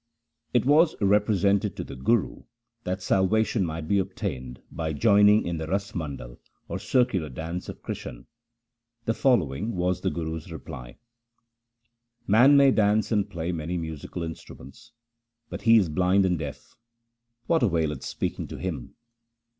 It 0.51 0.65
was 0.65 0.95
represented 0.99 1.75
to 1.75 1.83
the 1.83 1.95
Guru 1.95 2.41
that 2.85 3.03
salvation 3.03 3.63
might 3.63 3.87
be 3.87 3.99
obtained 3.99 4.59
by 4.71 4.93
joining 4.93 5.45
in 5.45 5.59
the 5.59 5.67
Ras 5.67 5.91
Mandal, 5.93 6.39
or 6.67 6.79
circular 6.79 7.29
dance 7.29 7.69
of 7.69 7.83
Krishan. 7.83 8.25
The 9.05 9.13
following 9.13 9.75
was 9.75 10.01
the 10.01 10.09
Guru's 10.09 10.51
reply:— 10.51 10.97
Man 12.27 12.57
may 12.57 12.71
dance 12.71 13.11
and 13.11 13.29
play 13.29 13.51
many 13.51 13.77
musical 13.77 14.23
instruments, 14.23 14.91
But 15.51 15.61
he 15.61 15.77
is 15.77 15.87
blind 15.87 16.25
and 16.25 16.39
deaf; 16.39 16.75
what 17.45 17.61
availeth 17.61 18.01
speaking 18.03 18.47
to 18.47 18.57
him 18.57 18.95